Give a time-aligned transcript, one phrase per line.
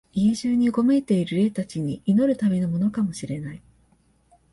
[0.13, 3.61] 家中にうごめいている霊たちに祈るためのものかも知れない、